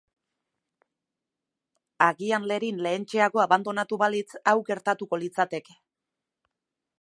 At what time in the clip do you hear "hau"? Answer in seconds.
4.53-4.57